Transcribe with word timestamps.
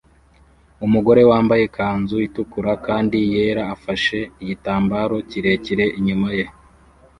Umugore 0.85 1.21
wambaye 1.29 1.61
ikanzu 1.65 2.15
itukura 2.27 2.71
kandi 2.87 3.17
yera 3.33 3.63
afashe 3.75 4.17
igitambaro 4.41 5.15
kirekire 5.29 5.85
inyuma 5.99 6.29
ye 6.37 6.45